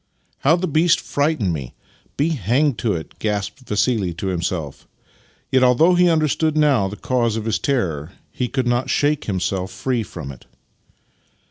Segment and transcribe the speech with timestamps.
[0.39, 1.75] "How the beast frightened me,
[2.17, 4.87] be hanged to it!" gasped Vassili to himself.
[5.51, 9.25] Yet, although he under stood now the cause of his terror, he could not shake
[9.25, 10.47] himself free from it.